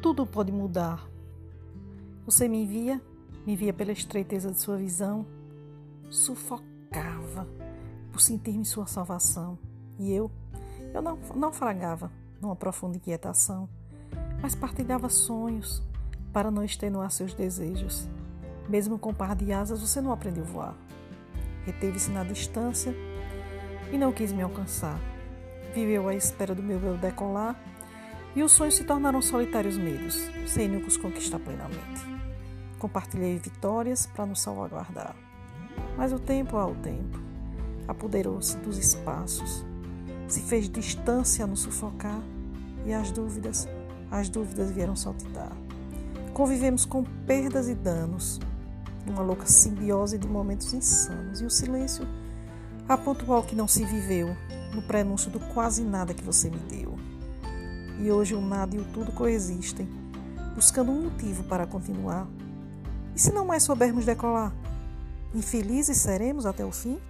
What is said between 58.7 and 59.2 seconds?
e o tudo